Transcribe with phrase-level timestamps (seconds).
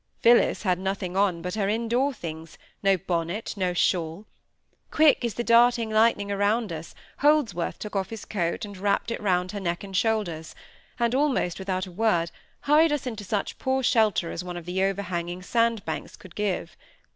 [0.23, 4.25] Phillis had nothing on but her indoor things—no bonnet, no shawl.
[4.89, 9.21] Quick as the darting lightning around us, Holdsworth took off his coat and wrapped it
[9.21, 10.55] round her neck and shoulders,
[10.97, 14.65] and, almost without a word, hurried us all into such poor shelter as one of
[14.65, 16.75] the overhanging sand banks could give.